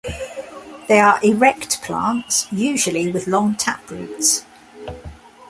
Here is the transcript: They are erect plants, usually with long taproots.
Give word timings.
They 0.87 0.99
are 0.99 1.19
erect 1.21 1.83
plants, 1.83 2.47
usually 2.51 3.11
with 3.11 3.27
long 3.27 3.53
taproots. 3.53 4.43